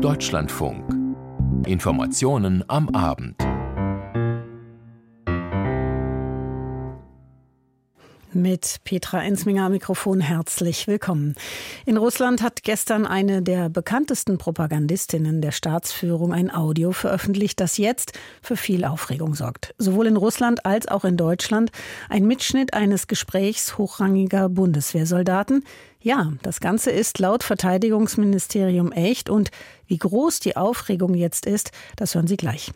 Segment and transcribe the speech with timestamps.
[0.00, 0.96] Deutschlandfunk.
[1.66, 3.36] Informationen am Abend.
[8.32, 11.34] Mit Petra Ensminger am Mikrofon herzlich willkommen.
[11.84, 18.18] In Russland hat gestern eine der bekanntesten Propagandistinnen der Staatsführung ein Audio veröffentlicht, das jetzt
[18.40, 19.74] für viel Aufregung sorgt.
[19.76, 21.72] Sowohl in Russland als auch in Deutschland
[22.08, 25.64] ein Mitschnitt eines Gesprächs hochrangiger Bundeswehrsoldaten.
[26.02, 29.50] Ja, das Ganze ist laut Verteidigungsministerium echt und
[29.86, 32.70] wie groß die Aufregung jetzt ist, das hören Sie gleich.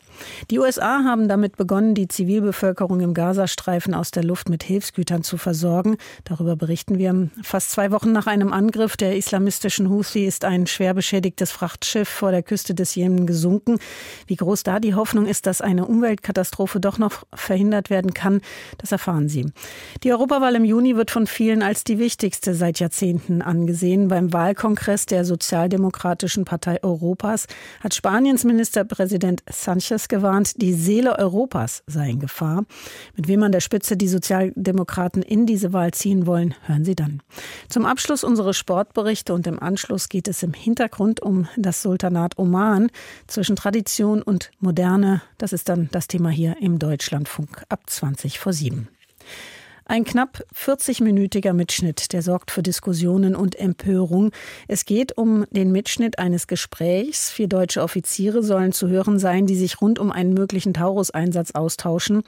[0.51, 5.39] Die USA haben damit begonnen, die Zivilbevölkerung im Gazastreifen aus der Luft mit Hilfsgütern zu
[5.39, 5.97] versorgen.
[6.25, 7.31] Darüber berichten wir.
[7.45, 12.33] Fast zwei Wochen nach einem Angriff der islamistischen Houthi ist ein schwer beschädigtes Frachtschiff vor
[12.33, 13.79] der Küste des Jemen gesunken.
[14.27, 18.41] Wie groß da die Hoffnung ist, dass eine Umweltkatastrophe doch noch verhindert werden kann,
[18.79, 19.47] das erfahren Sie.
[20.03, 24.09] Die Europawahl im Juni wird von vielen als die wichtigste seit Jahrzehnten angesehen.
[24.09, 27.47] Beim Wahlkongress der Sozialdemokratischen Partei Europa Europas
[27.81, 32.65] hat Spaniens Ministerpräsident Sanchez gewarnt, die Seele Europas sei in Gefahr.
[33.17, 37.23] Mit wem an der Spitze die Sozialdemokraten in diese Wahl ziehen wollen, hören Sie dann.
[37.69, 42.91] Zum Abschluss unsere Sportberichte und im Anschluss geht es im Hintergrund um das Sultanat Oman
[43.27, 45.23] zwischen Tradition und Moderne.
[45.39, 48.89] Das ist dann das Thema hier im Deutschlandfunk ab 20 vor 7.
[49.87, 54.31] Ein knapp 40-minütiger Mitschnitt, der sorgt für Diskussionen und Empörung.
[54.67, 57.31] Es geht um den Mitschnitt eines Gesprächs.
[57.31, 62.23] Vier deutsche Offiziere sollen zu hören sein, die sich rund um einen möglichen Taurus-Einsatz austauschen.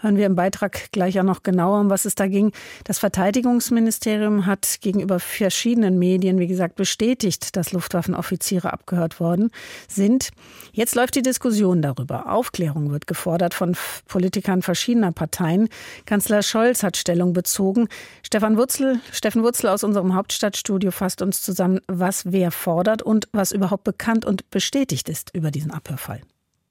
[0.00, 2.52] Hören wir im Beitrag gleich auch noch genauer, um was es da ging.
[2.84, 9.50] Das Verteidigungsministerium hat gegenüber verschiedenen Medien, wie gesagt, bestätigt, dass Luftwaffenoffiziere abgehört worden
[9.88, 10.28] sind.
[10.72, 12.30] Jetzt läuft die Diskussion darüber.
[12.30, 13.74] Aufklärung wird gefordert von
[14.08, 15.70] Politikern verschiedener Parteien.
[16.04, 17.88] Kanzler Scholz hat Stellung bezogen.
[18.22, 23.52] Stefan Wurzel, Steffen Wurzel aus unserem Hauptstadtstudio fasst uns zusammen, was wer fordert und was
[23.52, 26.20] überhaupt bekannt und bestätigt ist über diesen Abhörfall.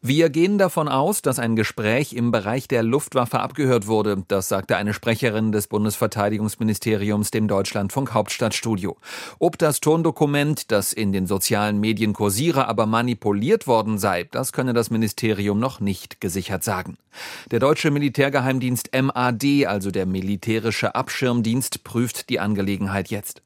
[0.01, 4.23] Wir gehen davon aus, dass ein Gespräch im Bereich der Luftwaffe abgehört wurde.
[4.27, 8.97] Das sagte eine Sprecherin des Bundesverteidigungsministeriums dem Deutschlandfunk Hauptstadtstudio.
[9.39, 14.73] Ob das Tondokument, das in den sozialen Medien kursiere, aber manipuliert worden sei, das könne
[14.73, 16.97] das Ministerium noch nicht gesichert sagen.
[17.49, 23.41] Der deutsche Militärgeheimdienst MAD, also der militärische Abschirmdienst, prüft die Angelegenheit jetzt.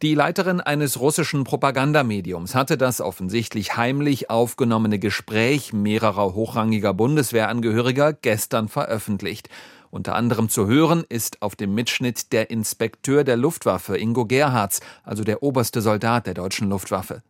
[0.00, 8.68] Die Leiterin eines russischen Propagandamediums hatte das offensichtlich heimlich aufgenommene Gespräch mehrerer hochrangiger Bundeswehrangehöriger gestern
[8.68, 9.48] veröffentlicht.
[9.90, 15.24] Unter anderem zu hören ist auf dem Mitschnitt der Inspekteur der Luftwaffe Ingo Gerhards, also
[15.24, 17.22] der oberste Soldat der deutschen Luftwaffe.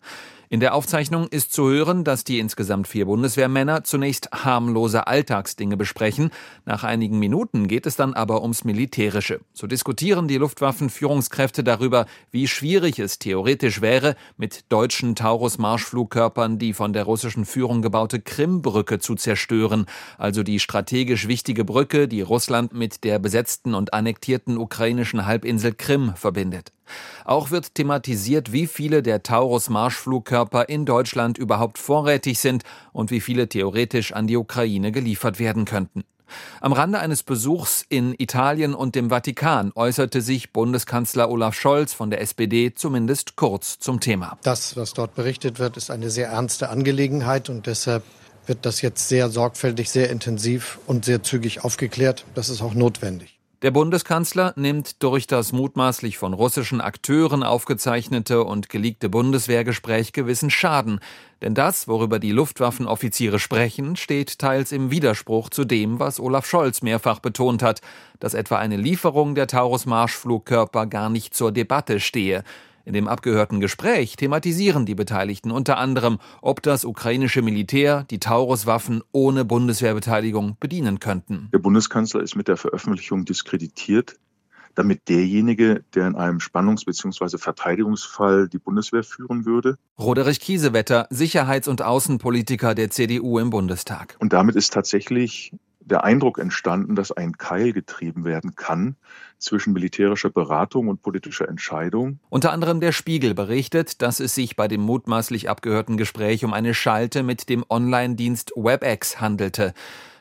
[0.51, 6.31] In der Aufzeichnung ist zu hören, dass die insgesamt vier Bundeswehrmänner zunächst harmlose Alltagsdinge besprechen.
[6.65, 9.41] Nach einigen Minuten geht es dann aber ums Militärische.
[9.53, 16.95] So diskutieren die Luftwaffenführungskräfte darüber, wie schwierig es theoretisch wäre, mit deutschen Taurus-Marschflugkörpern die von
[16.95, 19.85] der russischen Führung gebaute Krimbrücke zu zerstören,
[20.17, 26.15] also die strategisch wichtige Brücke, die Russland mit der besetzten und annektierten ukrainischen Halbinsel Krim
[26.17, 26.73] verbindet.
[27.25, 32.63] Auch wird thematisiert, wie viele der Taurus-Marschflugkörper in Deutschland überhaupt vorrätig sind
[32.93, 36.05] und wie viele theoretisch an die Ukraine geliefert werden könnten.
[36.61, 42.11] Am Rande eines Besuchs in Italien und dem Vatikan äußerte sich Bundeskanzler Olaf Scholz von
[42.11, 44.39] der SPD zumindest kurz zum Thema.
[44.43, 48.03] Das, was dort berichtet wird, ist eine sehr ernste Angelegenheit und deshalb
[48.47, 52.25] wird das jetzt sehr sorgfältig, sehr intensiv und sehr zügig aufgeklärt.
[52.35, 53.38] Das ist auch notwendig.
[53.63, 61.01] Der Bundeskanzler nimmt durch das mutmaßlich von russischen Akteuren aufgezeichnete und geleakte Bundeswehrgespräch gewissen Schaden.
[61.43, 66.83] Denn das, worüber die Luftwaffenoffiziere sprechen, steht teils im Widerspruch zu dem, was Olaf Scholz
[66.83, 67.81] mehrfach betont hat,
[68.21, 72.45] dass etwa eine Lieferung der Taurus-Marschflugkörper gar nicht zur Debatte stehe.
[72.89, 79.03] In dem abgehörten Gespräch thematisieren die Beteiligten unter anderem, ob das ukrainische Militär die Taurus-Waffen
[79.13, 81.51] ohne Bundeswehrbeteiligung bedienen könnten.
[81.53, 84.17] Der Bundeskanzler ist mit der Veröffentlichung diskreditiert
[84.75, 87.37] damit derjenige, der in einem Spannungs- bzw.
[87.37, 89.77] Verteidigungsfall die Bundeswehr führen würde.
[89.99, 94.17] Roderich Kiesewetter, Sicherheits- und Außenpolitiker der CDU im Bundestag.
[94.21, 95.53] Und damit ist tatsächlich
[95.89, 98.97] der Eindruck entstanden, dass ein Keil getrieben werden kann
[99.39, 102.19] zwischen militärischer Beratung und politischer Entscheidung.
[102.29, 106.75] Unter anderem der Spiegel berichtet, dass es sich bei dem mutmaßlich abgehörten Gespräch um eine
[106.75, 109.75] Schalte mit dem Online-Dienst WebEx handelte.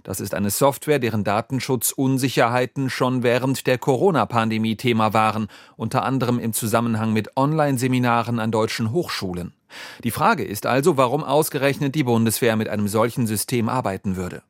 [0.03, 6.53] Das ist eine Software, deren Datenschutzunsicherheiten schon während der Corona-Pandemie Thema waren, unter anderem im
[6.53, 9.53] Zusammenhang mit Online-Seminaren an deutschen Hochschulen.
[10.05, 14.43] Die Frage ist also, warum ausgerechnet die Bundeswehr mit einem solchen System arbeiten würde.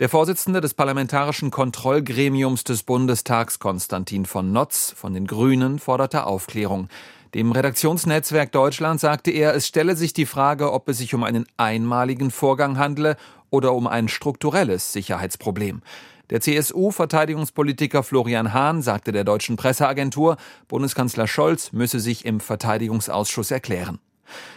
[0.00, 6.88] Der Vorsitzende des Parlamentarischen Kontrollgremiums des Bundestags, Konstantin von Notz von den Grünen, forderte Aufklärung.
[7.32, 11.46] Dem Redaktionsnetzwerk Deutschland sagte er, es stelle sich die Frage, ob es sich um einen
[11.58, 13.16] einmaligen Vorgang handle
[13.50, 15.82] oder um ein strukturelles Sicherheitsproblem.
[16.30, 24.00] Der CSU-Verteidigungspolitiker Florian Hahn sagte der deutschen Presseagentur, Bundeskanzler Scholz müsse sich im Verteidigungsausschuss erklären.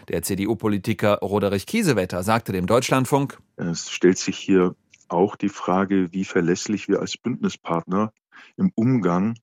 [0.07, 4.75] Der CDU-Politiker Roderich Kiesewetter sagte dem Deutschlandfunk, es stellt sich hier
[5.09, 8.13] auch die Frage, wie verlässlich wir als Bündnispartner
[8.55, 9.37] im Umgang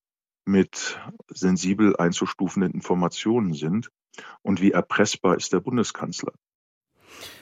[0.44, 3.90] mit sensibel einzustufenden Informationen sind
[4.42, 6.32] und wie erpressbar ist der Bundeskanzler.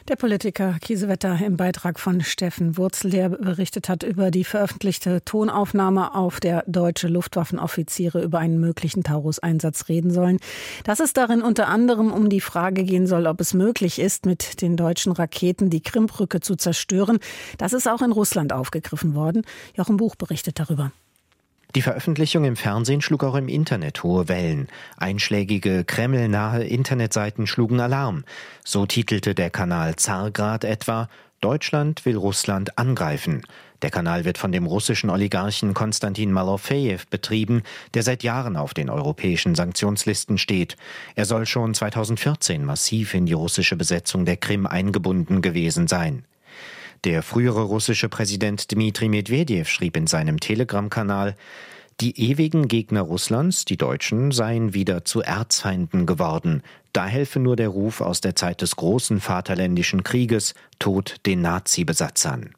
[0.08, 6.14] Der Politiker Kiesewetter im Beitrag von Steffen Wurzel, der berichtet hat über die veröffentlichte Tonaufnahme,
[6.14, 10.38] auf der deutsche Luftwaffenoffiziere über einen möglichen Taurus-Einsatz reden sollen.
[10.82, 14.60] Dass es darin unter anderem um die Frage gehen soll, ob es möglich ist, mit
[14.60, 17.18] den deutschen Raketen die Krimbrücke zu zerstören,
[17.58, 19.42] das ist auch in Russland aufgegriffen worden.
[19.76, 20.90] Jochen Buch berichtet darüber.
[21.74, 24.68] Die Veröffentlichung im Fernsehen schlug auch im Internet hohe Wellen.
[24.98, 28.24] Einschlägige Kreml-nahe Internetseiten schlugen Alarm.
[28.62, 31.08] So titelte der Kanal Zargrad etwa
[31.40, 33.42] Deutschland will Russland angreifen.
[33.80, 37.62] Der Kanal wird von dem russischen Oligarchen Konstantin Malofejew betrieben,
[37.94, 40.76] der seit Jahren auf den europäischen Sanktionslisten steht.
[41.16, 46.24] Er soll schon 2014 massiv in die russische Besetzung der Krim eingebunden gewesen sein.
[47.04, 51.34] Der frühere russische Präsident Dmitri Medvedev schrieb in seinem Telegram-Kanal,
[52.00, 56.62] die ewigen Gegner Russlands, die Deutschen, seien wieder zu Erzfeinden geworden.
[56.92, 62.54] Da helfe nur der Ruf aus der Zeit des großen Vaterländischen Krieges, Tod den Nazi-Besatzern.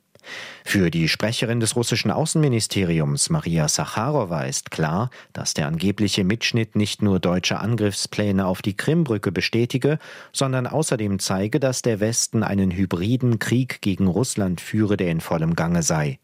[0.64, 7.02] Für die Sprecherin des russischen Außenministeriums Maria Sacharowa ist klar, dass der angebliche Mitschnitt nicht
[7.02, 9.98] nur deutsche Angriffspläne auf die Krimbrücke bestätige,
[10.32, 15.54] sondern außerdem zeige, dass der Westen einen hybriden Krieg gegen Russland führe, der in vollem
[15.54, 16.18] Gange sei.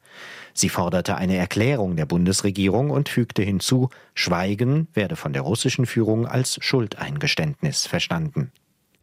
[0.55, 6.27] Sie forderte eine Erklärung der Bundesregierung und fügte hinzu, Schweigen werde von der russischen Führung
[6.27, 8.53] als Schuldeingeständnis verstanden.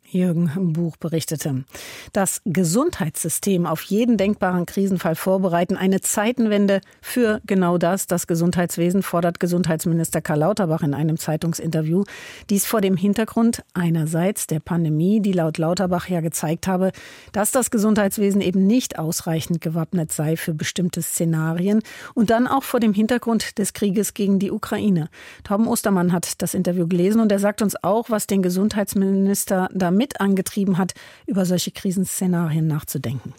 [0.10, 1.66] Jürgen Buch berichtete.
[2.14, 8.08] Das Gesundheitssystem auf jeden denkbaren Krisenfall vorbereiten, eine Zeitenwende für genau das.
[8.08, 12.06] Das Gesundheitswesen fordert Gesundheitsminister Karl Lauterbach in einem Zeitungsinterview.
[12.50, 16.92] Dies vor dem Hintergrund einerseits der Pandemie, die laut Lauterbach ja gezeigt habe,
[17.34, 21.82] dass das Gesundheitswesen eben nicht ausreichend gewappnet sei für bestimmte Szenarien
[22.14, 25.10] und dann auch vor dem Hintergrund des Krieges gegen die Ukraine.
[25.44, 29.97] Torben Ostermann hat das Interview gelesen und er sagt uns auch, was den Gesundheitsminister damit
[29.98, 30.94] mit angetrieben hat,
[31.26, 33.34] über solche Krisenszenarien nachzudenken.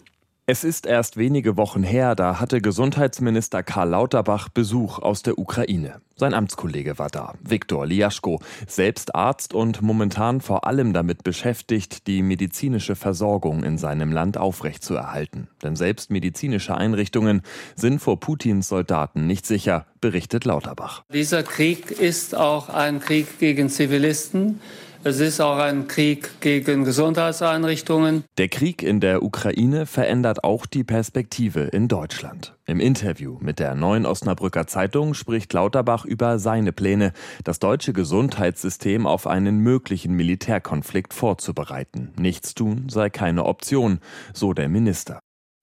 [0.51, 6.01] Es ist erst wenige Wochen her, da hatte Gesundheitsminister Karl Lauterbach Besuch aus der Ukraine.
[6.15, 12.23] Sein Amtskollege war da, Viktor Liaschko, selbst Arzt und momentan vor allem damit beschäftigt, die
[12.23, 15.49] medizinische Versorgung in seinem Land aufrechtzuerhalten.
[15.61, 17.43] Denn selbst medizinische Einrichtungen
[17.75, 21.03] sind vor Putins Soldaten nicht sicher, berichtet Lauterbach.
[21.13, 24.59] Dieser Krieg ist auch ein Krieg gegen Zivilisten.
[25.01, 28.25] Es ist auch ein Krieg gegen Gesundheitseinrichtungen.
[28.37, 32.53] Der Krieg in der Ukraine verändert auch die Perspektive in Deutschland.
[32.65, 37.13] Im Interview mit der Neuen Osnabrücker Zeitung spricht Lauterbach über seine Pläne,
[37.45, 42.11] das deutsche Gesundheitssystem auf einen möglichen Militärkonflikt vorzubereiten.
[42.19, 43.99] Nichts tun sei keine Option,
[44.33, 45.18] so der Minister.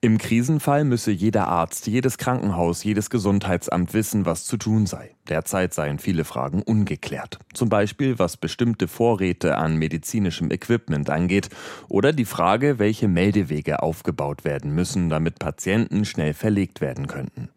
[0.07, 5.17] Im Krisenfall müsse jeder Arzt, jedes Krankenhaus, jedes Gesundheitsamt wissen, was zu tun sei.
[5.29, 7.41] Derzeit seien viele Fragen ungeklärt.
[7.53, 11.49] Zum Beispiel, was bestimmte Vorräte an medizinischem Equipment angeht
[11.89, 17.49] oder die Frage, welche Meldewege aufgebaut werden müssen, damit Patienten schnell verlegt werden könnten.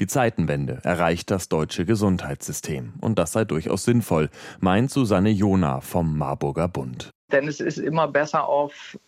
[0.00, 2.94] Die Zeitenwende erreicht das deutsche Gesundheitssystem.
[3.00, 4.28] Und das sei durchaus sinnvoll,
[4.58, 7.10] meint Susanne Jona vom Marburger Bund.
[7.30, 8.98] Denn es ist immer besser auf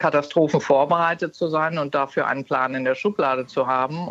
[0.00, 4.08] Katastrophen vorbereitet zu sein und dafür einen Plan in der Schublade zu haben,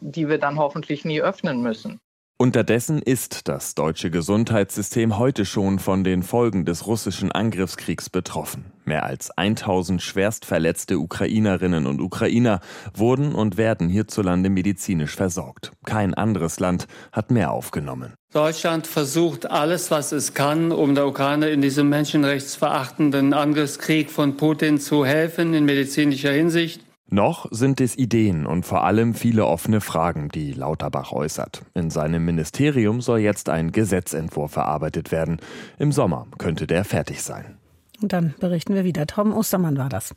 [0.00, 2.00] die wir dann hoffentlich nie öffnen müssen.
[2.42, 8.72] Unterdessen ist das deutsche Gesundheitssystem heute schon von den Folgen des russischen Angriffskriegs betroffen.
[8.84, 12.58] Mehr als 1000 schwerst verletzte Ukrainerinnen und Ukrainer
[12.94, 15.70] wurden und werden hierzulande medizinisch versorgt.
[15.86, 18.14] Kein anderes Land hat mehr aufgenommen.
[18.32, 24.80] Deutschland versucht alles, was es kann, um der Ukraine in diesem menschenrechtsverachtenden Angriffskrieg von Putin
[24.80, 26.80] zu helfen in medizinischer Hinsicht.
[27.12, 31.62] Noch sind es Ideen und vor allem viele offene Fragen, die Lauterbach äußert.
[31.74, 35.38] In seinem Ministerium soll jetzt ein Gesetzentwurf verarbeitet werden.
[35.78, 37.58] Im Sommer könnte der fertig sein.
[38.02, 39.06] Und dann berichten wir wieder.
[39.06, 40.14] Tom Ostermann war das.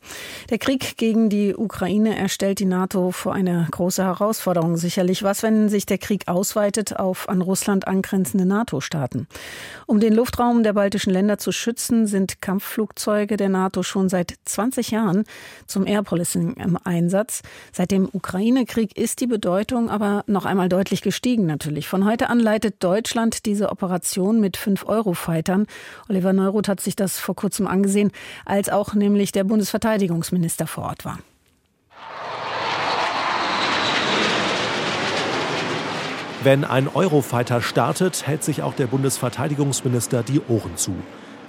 [0.50, 5.22] Der Krieg gegen die Ukraine erstellt die NATO vor eine große Herausforderung sicherlich.
[5.22, 9.28] Was, wenn sich der Krieg ausweitet auf an Russland angrenzende NATO-Staaten?
[9.86, 14.90] Um den Luftraum der baltischen Länder zu schützen, sind Kampfflugzeuge der NATO schon seit 20
[14.90, 15.24] Jahren
[15.66, 17.42] zum Air Policing im Einsatz.
[17.72, 21.88] Seit dem Ukraine-Krieg ist die Bedeutung aber noch einmal deutlich gestiegen natürlich.
[21.88, 25.66] Von heute an leitet Deutschland diese Operation mit fünf Eurofightern.
[26.08, 28.10] Oliver Neuroth hat sich das vor kurzem angesehen,
[28.44, 31.18] als auch nämlich der Bundesverteidigungsminister vor Ort war.
[36.42, 40.94] Wenn ein Eurofighter startet, hält sich auch der Bundesverteidigungsminister die Ohren zu.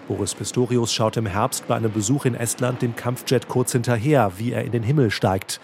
[0.08, 4.54] Boris Pistorius schaut im Herbst bei einem Besuch in Estland dem Kampfjet kurz hinterher, wie
[4.54, 5.60] er in den Himmel steigt.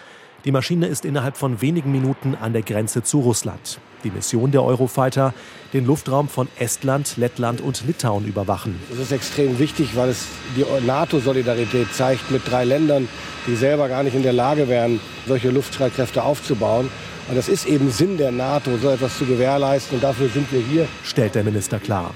[0.46, 3.80] Die Maschine ist innerhalb von wenigen Minuten an der Grenze zu Russland.
[4.04, 5.34] Die Mission der Eurofighter,
[5.74, 8.80] den Luftraum von Estland, Lettland und Litauen überwachen.
[8.90, 13.08] Das ist extrem wichtig, weil es die NATO-Solidarität zeigt mit drei Ländern,
[13.48, 16.90] die selber gar nicht in der Lage wären, solche Luftstreitkräfte aufzubauen.
[17.30, 19.96] Und das ist eben Sinn der NATO, so etwas zu gewährleisten.
[19.96, 20.88] Und dafür sind wir hier.
[21.04, 22.14] Stellt der Minister klar.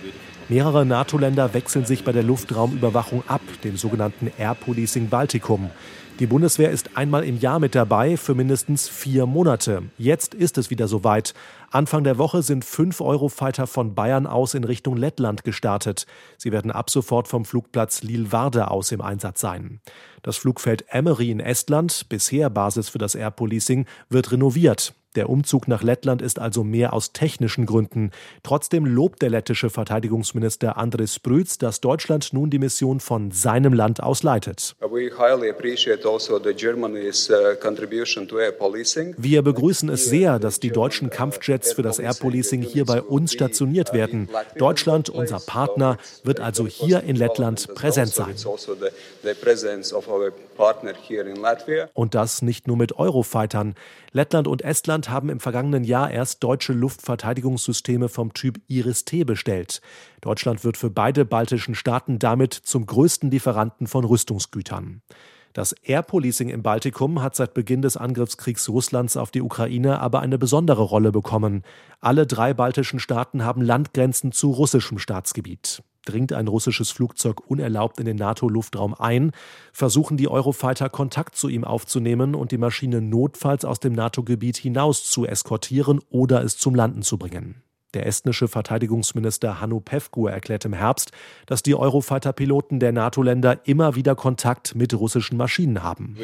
[0.50, 5.70] Mehrere NATO-Länder wechseln sich bei der Luftraumüberwachung ab, dem sogenannten Air Policing Baltikum.
[6.20, 9.84] Die Bundeswehr ist einmal im Jahr mit dabei für mindestens vier Monate.
[9.98, 11.34] Jetzt ist es wieder soweit.
[11.70, 16.06] Anfang der Woche sind fünf Eurofighter von Bayern aus in Richtung Lettland gestartet.
[16.38, 19.82] Sie werden ab sofort vom Flugplatz Lilwarde aus im Einsatz sein.
[20.24, 24.94] Das Flugfeld Emery in Estland, bisher Basis für das Air Policing, wird renoviert.
[25.18, 28.12] Der Umzug nach Lettland ist also mehr aus technischen Gründen.
[28.44, 34.04] Trotzdem lobt der lettische Verteidigungsminister Andris Brütz, dass Deutschland nun die Mission von seinem Land
[34.04, 34.76] aus leitet.
[34.80, 34.94] Also
[39.18, 43.34] Wir begrüßen es sehr, dass die deutschen Kampfjets für das Air Policing hier bei uns
[43.34, 44.30] stationiert werden.
[44.58, 48.36] Deutschland, unser Partner, wird also hier in Lettland präsent sein.
[51.94, 53.76] Und das nicht nur mit Eurofightern.
[54.12, 59.82] Lettland und Estland haben im vergangenen Jahr erst deutsche Luftverteidigungssysteme vom Typ Iris-T bestellt.
[60.22, 65.02] Deutschland wird für beide baltischen Staaten damit zum größten Lieferanten von Rüstungsgütern.
[65.58, 70.20] Das Air Policing im Baltikum hat seit Beginn des Angriffskriegs Russlands auf die Ukraine aber
[70.20, 71.64] eine besondere Rolle bekommen.
[72.00, 75.82] Alle drei baltischen Staaten haben Landgrenzen zu russischem Staatsgebiet.
[76.06, 79.32] Dringt ein russisches Flugzeug unerlaubt in den NATO-Luftraum ein,
[79.74, 85.10] versuchen die Eurofighter Kontakt zu ihm aufzunehmen und die Maschine notfalls aus dem NATO-Gebiet hinaus
[85.10, 87.64] zu eskortieren oder es zum Landen zu bringen.
[87.98, 91.10] Der estnische Verteidigungsminister Hannu Pevkur erklärt im Herbst,
[91.48, 96.16] dass die Eurofighter-Piloten der NATO-Länder immer wieder Kontakt mit russischen Maschinen haben.
[96.20, 96.22] Uh,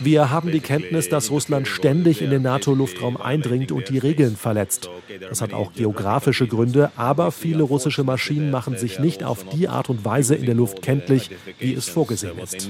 [0.00, 4.88] Wir haben die Kenntnis, dass Russland ständig in den NATO-Luftraum eindringt und die Regeln verletzt.
[5.28, 9.90] Das hat auch geografische Gründe, aber viele russische Maschinen machen sich nicht auf die Art
[9.90, 12.66] und Weise in der Luft kenntlich, wie es vorgesehen ist.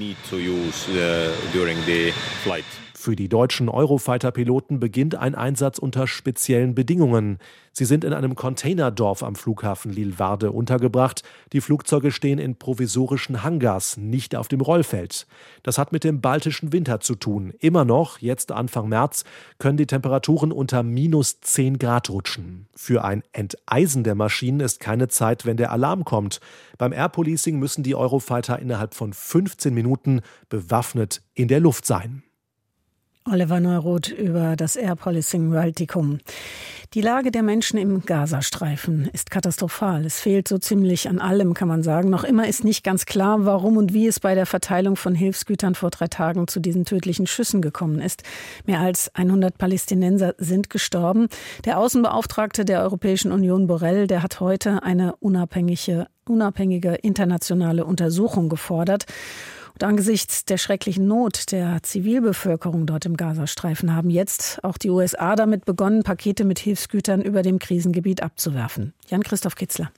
[3.03, 7.39] Für die deutschen Eurofighter-Piloten beginnt ein Einsatz unter speziellen Bedingungen.
[7.73, 11.25] Sie sind in einem Containerdorf am Flughafen Lilwarde untergebracht.
[11.53, 15.27] Die Flugzeuge stehen in provisorischen Hangars, nicht auf dem Rollfeld.
[15.65, 17.53] Das hat mit dem baltischen Winter zu tun.
[17.59, 19.25] Immer noch, jetzt Anfang März,
[19.59, 22.69] können die Temperaturen unter minus 10 Grad rutschen.
[22.77, 26.39] Für ein Enteisen der Maschinen ist keine Zeit, wenn der Alarm kommt.
[26.79, 32.23] Beim Air Policing müssen die Eurofighter innerhalb von 15 Minuten bewaffnet in der Luft sein.
[33.31, 36.19] Oliver Neuroth über das Air Policing Baltikum.
[36.95, 40.05] Die Lage der Menschen im Gazastreifen ist katastrophal.
[40.05, 42.11] Es fehlt so ziemlich an allem, kann man sagen.
[42.11, 45.77] Noch immer ist nicht ganz klar, warum und wie es bei der Verteilung von Hilfsgütern
[45.77, 48.25] vor drei Tagen zu diesen tödlichen Schüssen gekommen ist.
[48.67, 51.29] Mehr als 100 Palästinenser sind gestorben.
[51.65, 59.07] Der Außenbeauftragte der Europäischen Union Borrell, der hat heute eine unabhängige, unabhängige internationale Untersuchung gefordert.
[59.75, 65.37] Und angesichts der schrecklichen Not der Zivilbevölkerung dort im Gazastreifen haben jetzt auch die USA
[65.37, 68.93] damit begonnen, Pakete mit Hilfsgütern über dem Krisengebiet abzuwerfen.
[69.09, 69.91] Jan-Christoph Kitzler.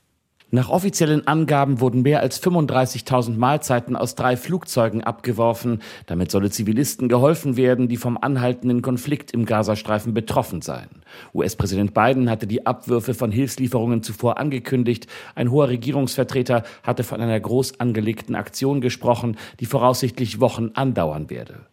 [0.55, 5.83] Nach offiziellen Angaben wurden mehr als 35.000 Mahlzeiten aus drei Flugzeugen abgeworfen.
[6.07, 11.03] Damit solle Zivilisten geholfen werden, die vom anhaltenden Konflikt im Gazastreifen betroffen seien.
[11.35, 15.09] US-Präsident Biden hatte die Abwürfe von Hilfslieferungen zuvor angekündigt.
[15.35, 21.67] Ein hoher Regierungsvertreter hatte von einer groß angelegten Aktion gesprochen, die voraussichtlich Wochen andauern werde.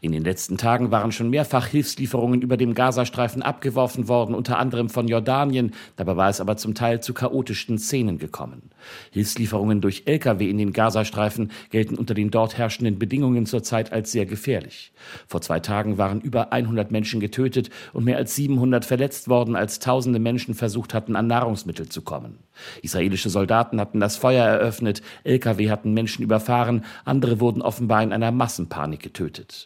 [0.00, 4.88] In den letzten Tagen waren schon mehrfach Hilfslieferungen über dem Gazastreifen abgeworfen worden, unter anderem
[4.88, 5.72] von Jordanien.
[5.96, 8.70] Dabei war es aber zum Teil zu chaotischen Szenen gekommen.
[9.12, 14.26] Hilfslieferungen durch Lkw in den Gazastreifen gelten unter den dort herrschenden Bedingungen zurzeit als sehr
[14.26, 14.92] gefährlich.
[15.26, 19.78] Vor zwei Tagen waren über 100 Menschen getötet und mehr als 700 verletzt worden, als
[19.78, 22.38] tausende Menschen versucht hatten, an Nahrungsmittel zu kommen.
[22.82, 28.32] Israelische Soldaten hatten das Feuer eröffnet, Lkw hatten Menschen überfahren, andere wurden offenbar in einer
[28.32, 29.57] Massenpanik getötet.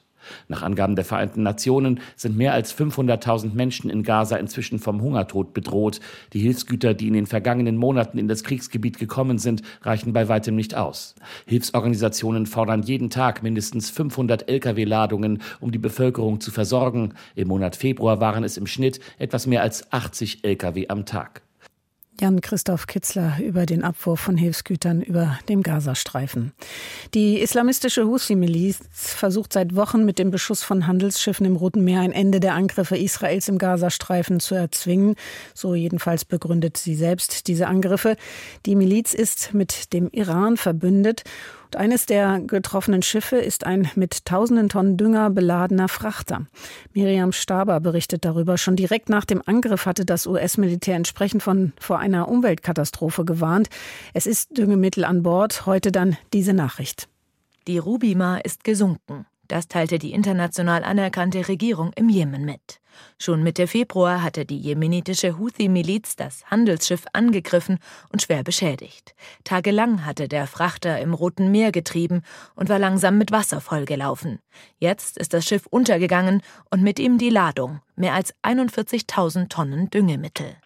[0.49, 5.55] Nach Angaben der Vereinten Nationen sind mehr als 500.000 Menschen in Gaza inzwischen vom Hungertod
[5.55, 6.01] bedroht.
[6.33, 10.57] Die Hilfsgüter, die in den vergangenen Monaten in das Kriegsgebiet gekommen sind, reichen bei weitem
[10.57, 11.15] nicht aus.
[11.47, 17.15] Hilfsorganisationen fordern jeden Tag mindestens 500 Lkw-Ladungen, um die Bevölkerung zu versorgen.
[17.35, 21.43] Im Monat Februar waren es im Schnitt etwas mehr als 80 Lkw am Tag.
[22.21, 26.53] Jan-Christoph Kitzler über den Abwurf von Hilfsgütern über dem Gazastreifen.
[27.15, 32.13] Die islamistische Houthi-Miliz versucht seit Wochen mit dem Beschuss von Handelsschiffen im Roten Meer ein
[32.13, 35.17] Ende der Angriffe Israels im Gazastreifen zu erzwingen.
[35.55, 38.17] So jedenfalls begründet sie selbst diese Angriffe.
[38.67, 41.25] Die Miliz ist mit dem Iran verbündet
[41.77, 46.47] eines der getroffenen Schiffe ist ein mit tausenden Tonnen Dünger beladener Frachter.
[46.93, 48.59] Miriam Staber berichtet darüber.
[48.59, 53.69] Schon direkt nach dem Angriff hatte das US-Militär entsprechend von vor einer Umweltkatastrophe gewarnt.
[54.15, 55.67] Es ist Düngemittel an Bord.
[55.67, 57.09] Heute dann diese Nachricht.
[57.67, 59.27] Die Rubima ist gesunken.
[59.49, 62.82] Das teilte die international anerkannte Regierung im Jemen mit.
[63.19, 67.79] Schon Mitte Februar hatte die jemenitische Houthi-Miliz das Handelsschiff angegriffen
[68.11, 69.15] und schwer beschädigt.
[69.45, 72.23] Tagelang hatte der Frachter im Roten Meer getrieben
[72.55, 74.41] und war langsam mit Wasser vollgelaufen.
[74.79, 80.57] Jetzt ist das Schiff untergegangen und mit ihm die Ladung, mehr als 41.000 Tonnen Düngemittel.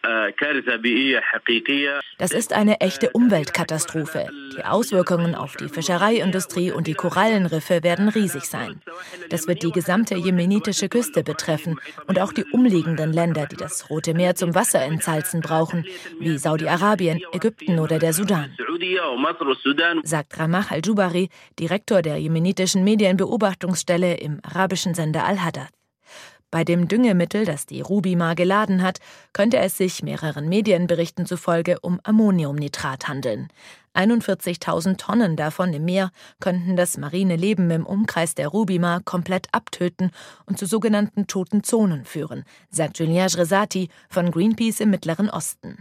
[2.18, 4.28] Das ist eine echte Umweltkatastrophe.
[4.56, 8.80] Die Auswirkungen auf die Fischereiindustrie und die Korallenriffe werden riesig sein.
[9.28, 14.14] Das wird die gesamte jemenitische Küste betreffen und auch die umliegenden Länder, die das Rote
[14.14, 15.84] Meer zum Wasserentsalzen brauchen,
[16.18, 18.56] wie Saudi-Arabien, Ägypten oder der Sudan.
[20.02, 25.70] Sagt Ramah al-Jubari, Direktor der jemenitischen Medienbeobachtungsstelle im arabischen Sender Al-Hadath.
[26.50, 29.00] Bei dem Düngemittel, das die Rubima geladen hat,
[29.32, 33.48] könnte es sich mehreren Medienberichten zufolge um Ammoniumnitrat handeln.
[33.96, 36.10] 41.000 Tonnen davon im Meer
[36.40, 40.10] könnten das marine Leben im Umkreis der Rubima komplett abtöten
[40.44, 45.78] und zu sogenannten toten Zonen führen, sagt Julien Rezati von Greenpeace im Mittleren Osten.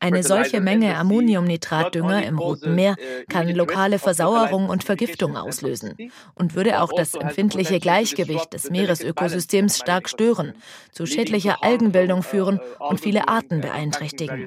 [0.00, 5.96] Eine solche Menge Ammoniumnitratdünger im Roten Meer uh, kann lokale Versauerung und Vergiftung auslösen
[6.34, 10.54] und würde auch das also empfindliche Gleichgewicht des Meeresökosystems stark stören,
[10.92, 14.46] zu schädlicher Algenbildung führen uh, und viele Arten beeinträchtigen.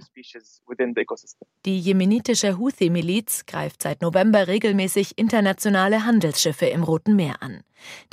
[1.66, 7.62] Die jemenitische Houthi-Miliz greift seit November regelmäßig internationale Handelsschiffe im Roten Meer an.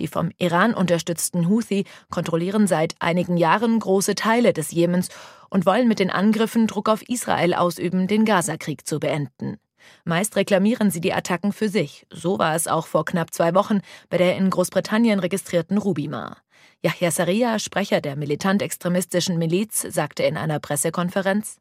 [0.01, 5.11] Die vom Iran unterstützten Houthi kontrollieren seit einigen Jahren große Teile des Jemens
[5.51, 9.59] und wollen mit den Angriffen Druck auf Israel ausüben, den Gazakrieg zu beenden.
[10.05, 12.07] Meist reklamieren sie die Attacken für sich.
[12.11, 16.39] So war es auch vor knapp zwei Wochen bei der in Großbritannien registrierten Rubima.
[16.87, 21.57] Yahya Saria, Sprecher der militant-extremistischen Miliz, sagte in einer Pressekonferenz: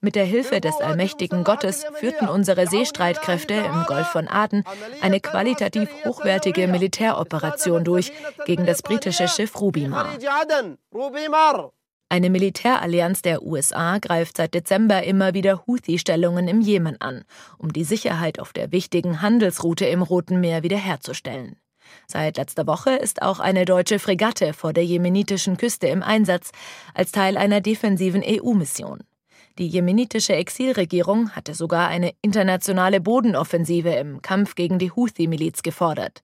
[0.00, 4.62] Mit der Hilfe des allmächtigen Gottes führten unsere Seestreitkräfte im Golf von Aden
[5.00, 8.12] eine qualitativ hochwertige Militäroperation durch
[8.44, 10.08] gegen das britische Schiff Rubimar.
[12.08, 17.24] Eine Militärallianz der USA greift seit Dezember immer wieder Houthi-Stellungen im Jemen an,
[17.58, 21.56] um die Sicherheit auf der wichtigen Handelsroute im Roten Meer wiederherzustellen.
[22.06, 26.52] Seit letzter Woche ist auch eine deutsche Fregatte vor der jemenitischen Küste im Einsatz,
[26.94, 29.00] als Teil einer defensiven EU-Mission.
[29.58, 36.22] Die jemenitische Exilregierung hatte sogar eine internationale Bodenoffensive im Kampf gegen die Houthi-Miliz gefordert.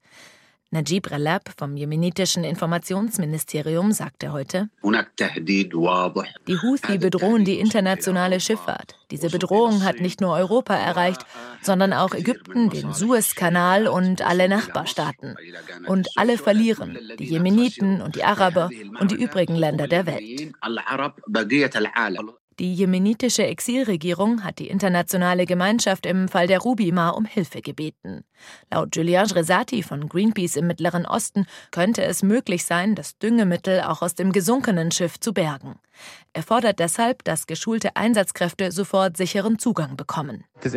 [0.75, 8.95] Najib Ralab vom jemenitischen Informationsministerium sagte heute, die Houthi bedrohen die internationale Schifffahrt.
[9.11, 11.27] Diese Bedrohung hat nicht nur Europa erreicht,
[11.61, 15.37] sondern auch Ägypten, den Suezkanal und alle Nachbarstaaten.
[15.89, 20.55] Und alle verlieren, die Jemeniten und die Araber und die übrigen Länder der Welt.
[22.63, 28.23] Die jemenitische Exilregierung hat die internationale Gemeinschaft im Fall der Rubima um Hilfe gebeten.
[28.71, 34.01] Laut Julian Rezati von Greenpeace im Mittleren Osten könnte es möglich sein, das Düngemittel auch
[34.01, 35.81] aus dem gesunkenen Schiff zu bergen.
[36.33, 40.45] Er fordert deshalb, dass geschulte Einsatzkräfte sofort sicheren Zugang bekommen.
[40.61, 40.75] Es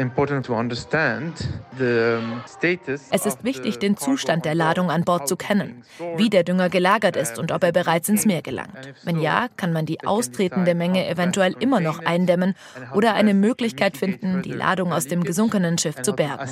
[3.25, 5.83] ist wichtig, den Zustand der Ladung an Bord zu kennen,
[6.17, 8.93] wie der Dünger gelagert ist und ob er bereits ins Meer gelangt.
[9.03, 12.55] Wenn ja, kann man die austretende Menge eventuell immer immer noch eindämmen
[12.93, 16.49] oder eine Möglichkeit finden, die Ladung aus dem gesunkenen Schiff zu bergen.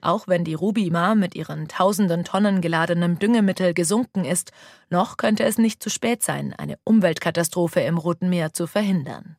[0.00, 4.52] Auch wenn die Rubima mit ihren tausenden Tonnen geladenem Düngemittel gesunken ist,
[4.88, 9.36] noch könnte es nicht zu spät sein, eine Umweltkatastrophe im Roten Meer zu verhindern.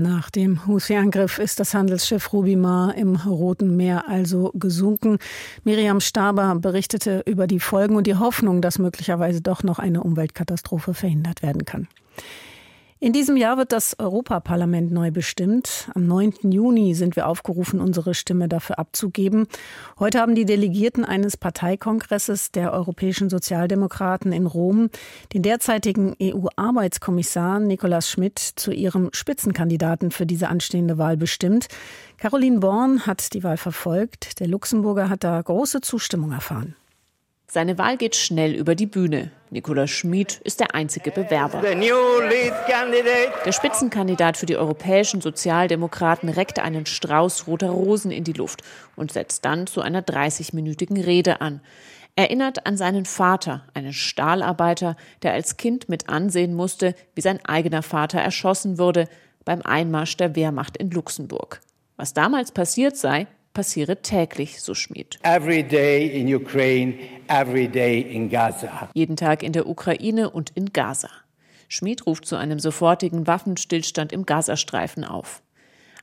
[0.00, 5.18] Nach dem Houthi-Angriff ist das Handelsschiff Rubimar im Roten Meer also gesunken.
[5.64, 10.94] Miriam Staber berichtete über die Folgen und die Hoffnung, dass möglicherweise doch noch eine Umweltkatastrophe
[10.94, 11.88] verhindert werden kann.
[13.00, 15.88] In diesem Jahr wird das Europaparlament neu bestimmt.
[15.94, 16.50] Am 9.
[16.50, 19.46] Juni sind wir aufgerufen, unsere Stimme dafür abzugeben.
[20.00, 24.90] Heute haben die Delegierten eines Parteikongresses der Europäischen Sozialdemokraten in Rom
[25.32, 31.68] den derzeitigen EU-Arbeitskommissar Nikolaus Schmidt zu ihrem Spitzenkandidaten für diese anstehende Wahl bestimmt.
[32.16, 34.40] Caroline Born hat die Wahl verfolgt.
[34.40, 36.74] Der Luxemburger hat da große Zustimmung erfahren.
[37.50, 39.30] Seine Wahl geht schnell über die Bühne.
[39.48, 41.62] Nikolaus Schmid ist der einzige Bewerber.
[41.62, 48.60] Der Spitzenkandidat für die europäischen Sozialdemokraten reckt einen Strauß roter Rosen in die Luft
[48.96, 51.62] und setzt dann zu einer 30-minütigen Rede an.
[52.16, 57.82] Erinnert an seinen Vater, einen Stahlarbeiter, der als Kind mit ansehen musste, wie sein eigener
[57.82, 59.08] Vater erschossen wurde
[59.46, 61.60] beim Einmarsch der Wehrmacht in Luxemburg.
[61.96, 63.26] Was damals passiert sei,
[63.58, 65.18] passiere täglich, so Schmid.
[66.36, 66.94] Ukraine,
[68.94, 71.10] Jeden Tag in der Ukraine und in Gaza.
[71.66, 75.42] Schmid ruft zu einem sofortigen Waffenstillstand im Gazastreifen auf.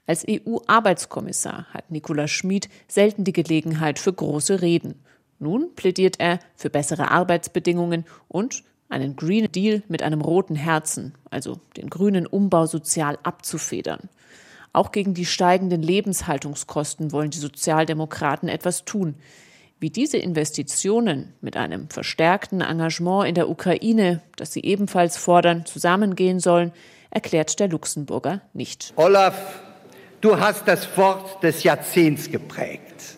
[0.05, 4.95] Als EU-Arbeitskommissar hat Nikola Schmid selten die Gelegenheit für große Reden.
[5.39, 11.61] Nun plädiert er für bessere Arbeitsbedingungen und einen Green Deal mit einem roten Herzen, also
[11.77, 14.09] den grünen Umbau sozial abzufedern.
[14.75, 19.15] Auch gegen die steigenden Lebenshaltungskosten wollen die Sozialdemokraten etwas tun.
[19.79, 26.41] Wie diese Investitionen mit einem verstärkten Engagement in der Ukraine, das sie ebenfalls fordern, zusammengehen
[26.41, 26.73] sollen,
[27.09, 28.91] erklärt der Luxemburger nicht.
[28.97, 29.61] Olaf,
[30.19, 33.15] du hast das Wort des Jahrzehnts geprägt.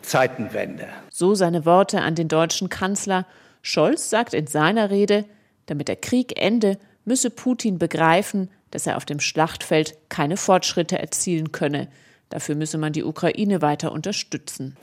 [0.00, 0.88] Zeitenwende.
[1.10, 3.26] So seine Worte an den deutschen Kanzler.
[3.60, 5.26] Scholz sagt in seiner Rede,
[5.66, 11.52] damit der Krieg ende, müsse Putin begreifen, dass er auf dem Schlachtfeld keine Fortschritte erzielen
[11.52, 11.88] könne.
[12.30, 14.76] Dafür müsse man die Ukraine weiter unterstützen.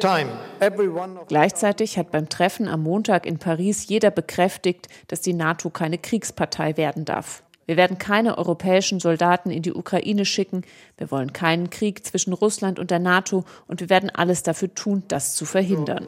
[0.00, 0.30] Time,
[1.28, 6.76] Gleichzeitig hat beim Treffen am Montag in Paris jeder bekräftigt, dass die NATO keine Kriegspartei
[6.76, 7.43] werden darf.
[7.66, 10.62] Wir werden keine europäischen Soldaten in die Ukraine schicken.
[10.98, 15.02] Wir wollen keinen Krieg zwischen Russland und der NATO und wir werden alles dafür tun,
[15.08, 16.06] das zu verhindern.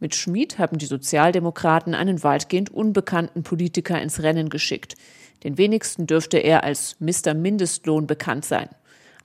[0.00, 4.96] Mit Schmid haben die Sozialdemokraten einen weitgehend unbekannten Politiker ins Rennen geschickt.
[5.44, 7.34] Den wenigsten dürfte er als Mr.
[7.34, 8.68] Mindestlohn bekannt sein.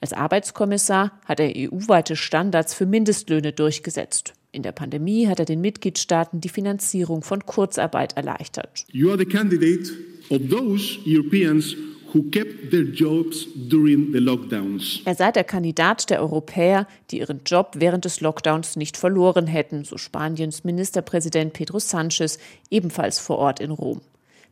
[0.01, 4.33] Als Arbeitskommissar hat er EU-weite Standards für Mindestlöhne durchgesetzt.
[4.51, 8.85] In der Pandemie hat er den Mitgliedstaaten die Finanzierung von Kurzarbeit erleichtert.
[8.91, 9.91] You are the candidate
[10.29, 11.75] of those Europeans
[12.13, 15.01] who kept their jobs during the lockdowns.
[15.05, 19.83] Er sei der Kandidat der Europäer, die ihren Job während des Lockdowns nicht verloren hätten,
[19.83, 22.39] so Spaniens Ministerpräsident Pedro Sánchez
[22.71, 24.01] ebenfalls vor Ort in Rom.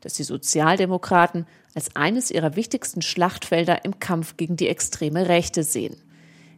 [0.02, 5.96] Dass die Sozialdemokraten als eines ihrer wichtigsten Schlachtfelder im Kampf gegen die extreme Rechte sehen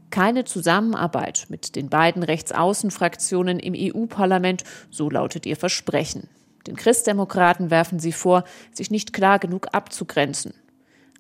[0.10, 6.30] keine Zusammenarbeit mit den beiden Rechtsaußenfraktionen im EU-Parlament, so lautet ihr Versprechen.
[6.68, 8.44] Den Christdemokraten werfen sie vor,
[8.74, 10.54] sich nicht klar genug abzugrenzen.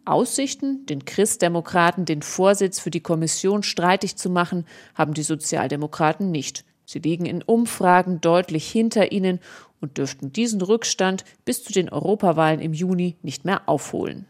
[0.06, 6.64] Aussichten, den Christdemokraten den Vorsitz für die Kommission streitig zu machen, haben die Sozialdemokraten nicht.
[6.86, 9.40] Sie liegen in Umfragen deutlich hinter ihnen
[9.82, 14.26] und dürften diesen Rückstand bis zu den Europawahlen im Juni nicht mehr aufholen.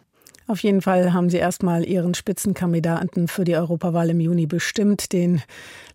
[0.49, 5.41] Auf jeden Fall haben Sie erstmal Ihren Spitzenkandidaten für die Europawahl im Juni bestimmt, den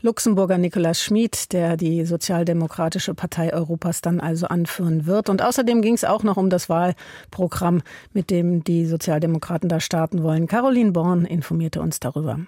[0.02, 5.30] Luxemburger Nikolaus Schmid, der die Sozialdemokratische Partei Europas dann also anführen wird.
[5.30, 7.80] Und außerdem ging es auch noch um das Wahlprogramm,
[8.12, 10.46] mit dem die Sozialdemokraten da starten wollen.
[10.46, 12.38] Caroline Born informierte uns darüber.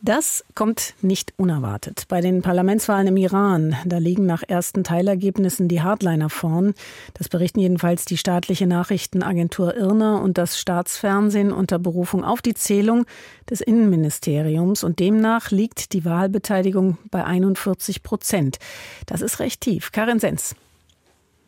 [0.00, 2.04] Das kommt nicht unerwartet.
[2.08, 6.74] Bei den Parlamentswahlen im Iran, da liegen nach ersten Teilergebnissen die Hardliner vorn.
[7.14, 13.06] Das berichten jedenfalls die staatliche Nachrichtenagentur Irna und das Staatsfernsehen unter Berufung auf die Zählung
[13.50, 14.84] des Innenministeriums.
[14.84, 18.58] Und demnach liegt die Wahlbeteiligung bei 41 Prozent.
[19.06, 19.90] Das ist recht tief.
[19.90, 20.54] Karin Sens.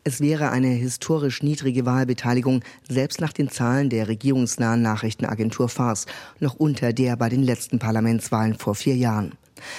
[0.03, 6.07] Es wäre eine historisch niedrige Wahlbeteiligung, selbst nach den Zahlen der regierungsnahen Nachrichtenagentur FARS,
[6.39, 9.33] noch unter der bei den letzten Parlamentswahlen vor vier Jahren.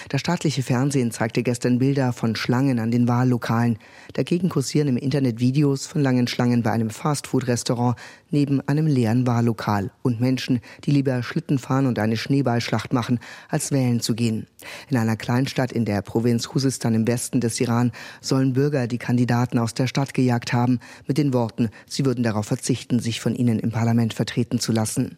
[0.09, 3.79] Das staatliche Fernsehen zeigte gestern Bilder von Schlangen an den Wahllokalen.
[4.15, 7.97] Dagegen kursieren im Internet Videos von langen Schlangen bei einem Fastfood-Restaurant
[8.31, 13.71] neben einem leeren Wahllokal und Menschen, die lieber Schlitten fahren und eine Schneeballschlacht machen, als
[13.73, 14.47] wählen zu gehen.
[14.89, 19.59] In einer Kleinstadt in der Provinz Khuzestan im Westen des Iran sollen Bürger die Kandidaten
[19.59, 23.59] aus der Stadt gejagt haben, mit den Worten, sie würden darauf verzichten, sich von ihnen
[23.59, 25.17] im Parlament vertreten zu lassen.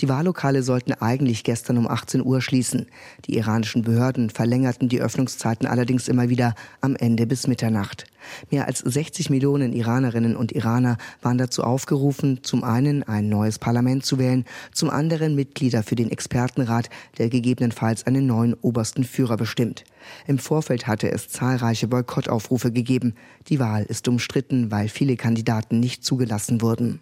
[0.00, 2.86] Die Wahllokale sollten eigentlich gestern um 18 Uhr schließen.
[3.26, 8.06] Die iranischen Behörden verlängerten die Öffnungszeiten allerdings immer wieder am Ende bis Mitternacht.
[8.50, 14.04] Mehr als 60 Millionen Iranerinnen und Iraner waren dazu aufgerufen, zum einen ein neues Parlament
[14.04, 19.84] zu wählen, zum anderen Mitglieder für den Expertenrat, der gegebenenfalls einen neuen obersten Führer bestimmt.
[20.26, 23.14] Im Vorfeld hatte es zahlreiche Boykottaufrufe gegeben.
[23.48, 27.00] Die Wahl ist umstritten, weil viele Kandidaten nicht zugelassen wurden.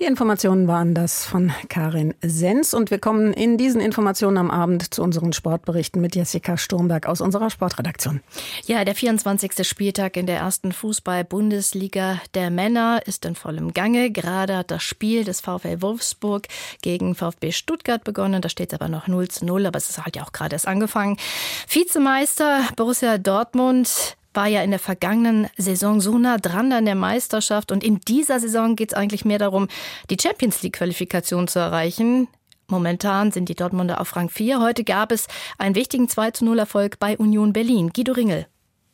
[0.00, 4.92] Die Informationen waren das von Karin Sens und wir kommen in diesen Informationen am Abend
[4.92, 8.20] zu unseren Sportberichten mit Jessica Sturmberg aus unserer Sportredaktion.
[8.66, 9.66] Ja, der 24.
[9.66, 14.10] Spieltag in der ersten Fußball-Bundesliga der Männer ist in vollem Gange.
[14.10, 16.48] Gerade hat das Spiel des VfL Wolfsburg
[16.82, 18.42] gegen VfB Stuttgart begonnen.
[18.42, 20.56] Da steht es aber noch 0 zu 0, aber es ist halt ja auch gerade
[20.56, 21.18] erst angefangen.
[21.68, 27.72] Vizemeister Borussia Dortmund war ja in der vergangenen Saison so nah dran an der Meisterschaft.
[27.72, 29.68] Und in dieser Saison geht es eigentlich mehr darum,
[30.10, 32.28] die Champions League-Qualifikation zu erreichen.
[32.66, 34.60] Momentan sind die Dortmunder auf Rang 4.
[34.60, 35.26] Heute gab es
[35.58, 37.90] einen wichtigen 2-0-Erfolg bei Union Berlin.
[37.94, 38.46] Guido Ringel.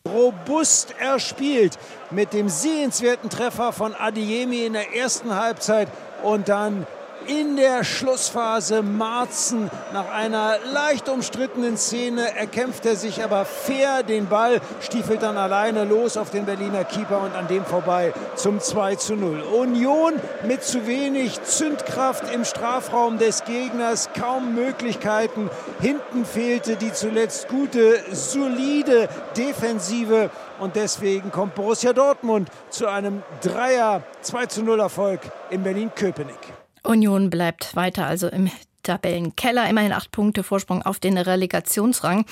[0.08, 1.78] Robust erspielt
[2.10, 5.88] mit dem sehenswerten Treffer von Adiemi in der ersten Halbzeit
[6.22, 6.86] und dann
[7.26, 9.70] in der Schlussphase Marzen.
[9.92, 15.84] Nach einer leicht umstrittenen Szene erkämpft er sich aber fair den Ball, stiefelt dann alleine
[15.84, 19.42] los auf den Berliner Keeper und an dem vorbei zum 2 zu 0.
[19.42, 20.14] Union
[20.46, 25.50] mit zu wenig Zündkraft im Strafraum des Gegners, kaum Möglichkeiten.
[25.80, 34.02] Hinten fehlte die zuletzt gute, solide Defensive und deswegen kommt Borussia Dortmund zu einem Dreier
[34.22, 36.59] 2 zu 0 Erfolg in Berlin-Köpenick.
[36.82, 38.50] Union bleibt weiter also im
[38.82, 42.24] Tabellenkeller, immerhin acht Punkte Vorsprung auf den Relegationsrang.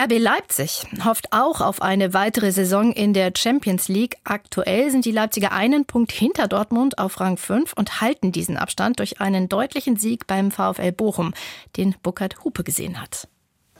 [0.00, 4.16] RB Leipzig hofft auch auf eine weitere Saison in der Champions League.
[4.24, 9.00] Aktuell sind die Leipziger einen Punkt hinter Dortmund auf Rang 5 und halten diesen Abstand
[9.00, 11.34] durch einen deutlichen Sieg beim VfL Bochum,
[11.76, 13.28] den Burkhard Hupe gesehen hat.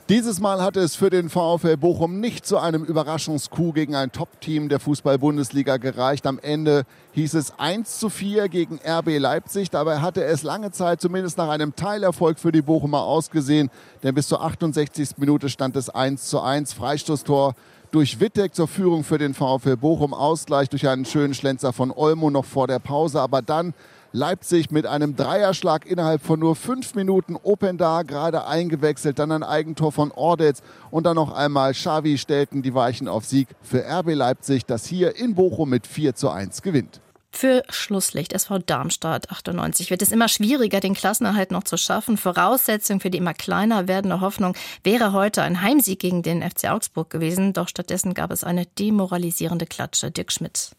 [0.09, 4.67] Dieses Mal hatte es für den VfL Bochum nicht zu einem Überraschungskuh gegen ein Top-Team
[4.67, 6.25] der Fußball-Bundesliga gereicht.
[6.25, 9.69] Am Ende hieß es 1 zu 4 gegen RB Leipzig.
[9.69, 13.69] Dabei hatte es lange Zeit zumindest nach einem Teilerfolg für die Bochumer ausgesehen.
[14.01, 15.09] Denn bis zur 68.
[15.17, 16.73] Minute stand es 1 zu 1.
[16.73, 17.53] Freistoßtor
[17.91, 20.15] durch Wittek zur Führung für den VfL Bochum.
[20.15, 23.21] Ausgleich durch einen schönen Schlenzer von Olmo noch vor der Pause.
[23.21, 23.75] Aber dann
[24.11, 29.91] Leipzig mit einem Dreierschlag innerhalb von nur fünf Minuten Openda gerade eingewechselt, dann ein Eigentor
[29.91, 34.65] von Ordetz und dann noch einmal Xavi stellten die Weichen auf Sieg für RB Leipzig,
[34.65, 37.01] das hier in Bochum mit 4 zu 1 gewinnt.
[37.31, 42.17] Für Schlusslicht SV Darmstadt 98 wird es immer schwieriger, den Klassenerhalt noch zu schaffen.
[42.17, 47.09] Voraussetzung für die immer kleiner werdende Hoffnung wäre heute ein Heimsieg gegen den FC Augsburg
[47.09, 47.53] gewesen.
[47.53, 50.09] Doch stattdessen gab es eine demoralisierende Klatsche.
[50.09, 50.71] Dirk Schmidt.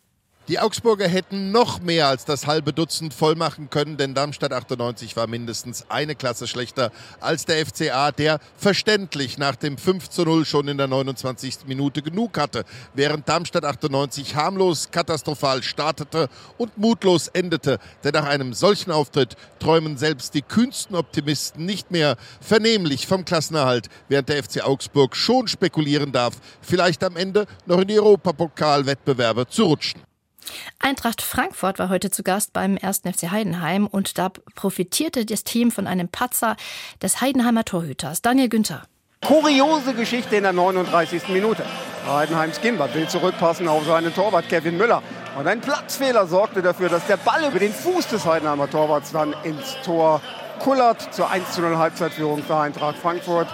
[0.49, 5.15] Die Augsburger hätten noch mehr als das halbe Dutzend voll machen können, denn Darmstadt 98
[5.15, 10.45] war mindestens eine Klasse schlechter als der FCA, der verständlich nach dem 5 zu 0
[10.45, 11.67] schon in der 29.
[11.67, 17.79] Minute genug hatte, während Darmstadt 98 harmlos katastrophal startete und mutlos endete.
[18.03, 23.89] Denn nach einem solchen Auftritt träumen selbst die kühnsten Optimisten nicht mehr vernehmlich vom Klassenerhalt,
[24.09, 29.67] während der FC Augsburg schon spekulieren darf, vielleicht am Ende noch in die Europapokalwettbewerbe zu
[29.67, 30.10] rutschen.
[30.79, 33.01] Eintracht Frankfurt war heute zu Gast beim 1.
[33.01, 36.57] FC Heidenheim und da profitierte das Team von einem Patzer
[37.03, 38.83] des Heidenheimer Torhüters Daniel Günther.
[39.27, 41.29] Kuriose Geschichte in der 39.
[41.29, 41.65] Minute.
[42.07, 45.03] Heidenheims Gimbert will zurückpassen auf seinen Torwart Kevin Müller.
[45.39, 49.35] Und ein Platzfehler sorgte dafür, dass der Ball über den Fuß des Heidenheimer Torwarts dann
[49.45, 50.23] ins Tor
[50.61, 51.13] kullert.
[51.15, 53.49] Zur 1 0 Halbzeitführung für Eintracht Frankfurt.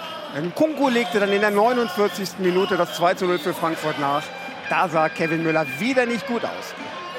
[0.55, 2.39] Kunku legte dann in der 49.
[2.39, 4.23] Minute das 2 0 für Frankfurt nach.
[4.69, 6.73] Da sah Kevin Müller wieder nicht gut aus.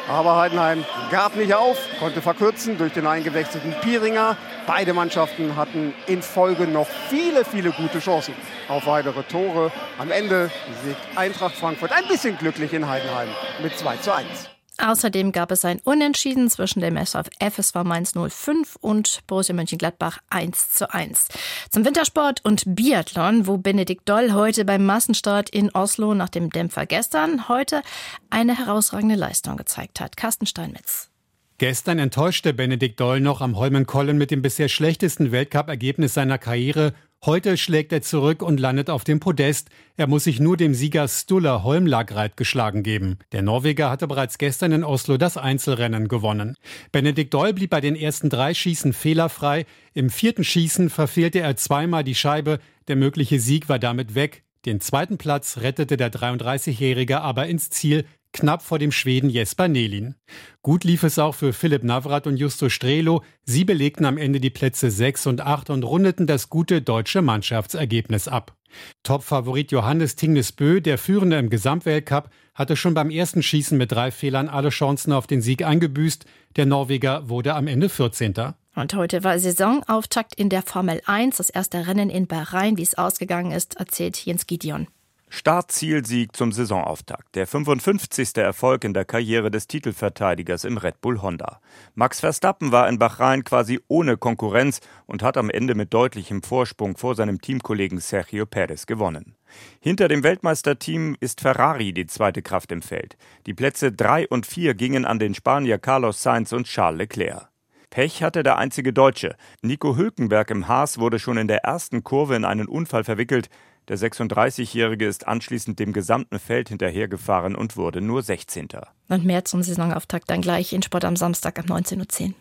[0.08, 4.36] Aber Heidenheim gab nicht auf, konnte verkürzen durch den eingewechselten Pieringer.
[4.66, 8.34] Beide Mannschaften hatten in Folge noch viele, viele gute Chancen
[8.68, 9.70] auf weitere Tore.
[9.98, 10.50] Am Ende
[10.84, 13.28] siegt Eintracht Frankfurt ein bisschen glücklich in Heidenheim
[13.62, 14.57] mit 2 zu 1.
[14.80, 20.92] Außerdem gab es ein Unentschieden zwischen dem FSV Mainz 05 und Borussia Mönchengladbach 1 zu
[20.94, 21.28] 1.
[21.70, 26.86] Zum Wintersport und Biathlon, wo Benedikt Doll heute beim Massenstart in Oslo nach dem Dämpfer
[26.86, 27.82] gestern heute
[28.30, 30.16] eine herausragende Leistung gezeigt hat.
[30.16, 31.10] Carsten Steinmetz.
[31.58, 36.94] Gestern enttäuschte Benedikt Doll noch am Holmenkollen mit dem bisher schlechtesten Weltcup-Ergebnis seiner Karriere
[37.26, 39.70] Heute schlägt er zurück und landet auf dem Podest.
[39.96, 43.18] Er muss sich nur dem Sieger Stulla Holmlagreit geschlagen geben.
[43.32, 46.54] Der Norweger hatte bereits gestern in Oslo das Einzelrennen gewonnen.
[46.92, 49.66] Benedikt Doll blieb bei den ersten drei Schießen fehlerfrei.
[49.94, 52.60] Im vierten Schießen verfehlte er zweimal die Scheibe.
[52.86, 54.44] Der mögliche Sieg war damit weg.
[54.64, 60.14] Den zweiten Platz rettete der 33-Jährige aber ins Ziel, knapp vor dem Schweden Jesper Nelin.
[60.62, 63.22] Gut lief es auch für Philipp Navrat und Justo Strelo.
[63.44, 68.28] Sie belegten am Ende die Plätze 6 und 8 und rundeten das gute deutsche Mannschaftsergebnis
[68.28, 68.56] ab.
[69.02, 74.48] Topfavorit Johannes Tingnes-Bö, der Führende im Gesamtweltcup, hatte schon beim ersten Schießen mit drei Fehlern
[74.48, 76.26] alle Chancen auf den Sieg eingebüßt.
[76.56, 78.34] Der Norweger wurde am Ende 14.
[78.74, 81.38] Und heute war Saisonauftakt in der Formel 1.
[81.38, 82.76] Das erste Rennen in Bahrain.
[82.76, 84.86] Wie es ausgegangen ist, erzählt Jens Gideon.
[85.30, 87.34] Startzielsieg zum Saisonauftakt.
[87.34, 88.36] Der 55.
[88.36, 91.60] Erfolg in der Karriere des Titelverteidigers im Red Bull Honda.
[91.94, 96.96] Max Verstappen war in Bahrain quasi ohne Konkurrenz und hat am Ende mit deutlichem Vorsprung
[96.96, 99.34] vor seinem Teamkollegen Sergio Perez gewonnen.
[99.80, 103.16] Hinter dem Weltmeisterteam ist Ferrari die zweite Kraft im Feld.
[103.46, 107.48] Die Plätze 3 und 4 gingen an den Spanier Carlos Sainz und Charles Leclerc.
[107.90, 109.34] Pech hatte der einzige Deutsche.
[109.62, 113.48] Nico Hülkenberg im Haas wurde schon in der ersten Kurve in einen Unfall verwickelt.
[113.88, 118.68] Der 36-Jährige ist anschließend dem gesamten Feld hinterhergefahren und wurde nur 16.
[119.08, 122.34] Und mehr zum Saisonauftakt dann gleich in Sport am Samstag ab 19.10 Uhr.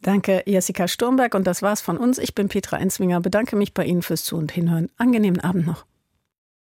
[0.00, 1.34] Danke, Jessica Sturmberg.
[1.34, 2.18] Und das war's von uns.
[2.18, 3.20] Ich bin Petra Enzwinger.
[3.20, 4.90] Bedanke mich bei Ihnen fürs Zu- und Hinhören.
[4.96, 5.84] Angenehmen Abend noch.